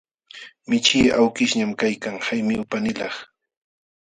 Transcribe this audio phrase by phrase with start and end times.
[0.69, 3.15] Michii awkishñam kaykan, haymi upanilaq.